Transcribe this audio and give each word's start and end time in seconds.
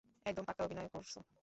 একদম 0.25 0.43
পাক্কা 0.47 0.63
অভিনয় 0.65 0.89
করছো! 0.93 1.19